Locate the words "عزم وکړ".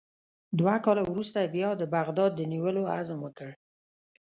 2.95-3.49